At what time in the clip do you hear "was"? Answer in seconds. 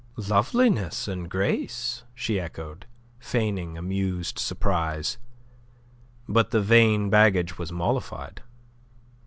7.59-7.71